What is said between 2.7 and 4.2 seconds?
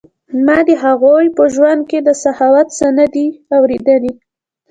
څه نه دي اوریدلي.